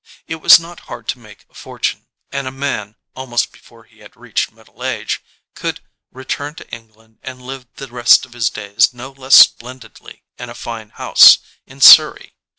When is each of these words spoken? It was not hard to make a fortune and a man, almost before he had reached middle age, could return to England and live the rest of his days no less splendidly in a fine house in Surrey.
It 0.25 0.37
was 0.37 0.59
not 0.59 0.79
hard 0.89 1.07
to 1.09 1.19
make 1.19 1.45
a 1.47 1.53
fortune 1.53 2.07
and 2.31 2.47
a 2.47 2.51
man, 2.51 2.95
almost 3.15 3.51
before 3.51 3.83
he 3.83 3.99
had 3.99 4.15
reached 4.17 4.51
middle 4.51 4.83
age, 4.83 5.21
could 5.53 5.79
return 6.11 6.55
to 6.55 6.67
England 6.71 7.19
and 7.21 7.39
live 7.39 7.67
the 7.75 7.85
rest 7.87 8.25
of 8.25 8.33
his 8.33 8.49
days 8.49 8.95
no 8.95 9.11
less 9.11 9.35
splendidly 9.35 10.23
in 10.39 10.49
a 10.49 10.55
fine 10.55 10.89
house 10.89 11.37
in 11.67 11.81
Surrey. 11.81 12.33